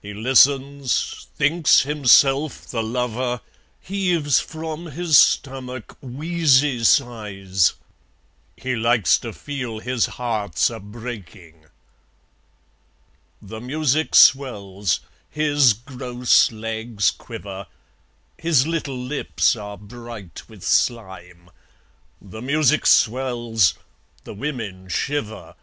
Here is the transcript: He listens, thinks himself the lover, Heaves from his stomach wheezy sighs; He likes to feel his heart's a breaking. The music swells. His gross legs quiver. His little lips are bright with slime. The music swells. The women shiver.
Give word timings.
He 0.00 0.14
listens, 0.14 1.26
thinks 1.36 1.82
himself 1.82 2.66
the 2.66 2.82
lover, 2.82 3.42
Heaves 3.78 4.40
from 4.40 4.86
his 4.86 5.18
stomach 5.18 5.98
wheezy 6.00 6.82
sighs; 6.82 7.74
He 8.56 8.74
likes 8.74 9.18
to 9.18 9.34
feel 9.34 9.80
his 9.80 10.06
heart's 10.06 10.70
a 10.70 10.80
breaking. 10.80 11.66
The 13.42 13.60
music 13.60 14.14
swells. 14.14 15.00
His 15.28 15.74
gross 15.74 16.50
legs 16.50 17.10
quiver. 17.10 17.66
His 18.38 18.66
little 18.66 18.96
lips 18.96 19.54
are 19.56 19.76
bright 19.76 20.42
with 20.48 20.62
slime. 20.62 21.50
The 22.18 22.40
music 22.40 22.86
swells. 22.86 23.74
The 24.24 24.32
women 24.32 24.88
shiver. 24.88 25.54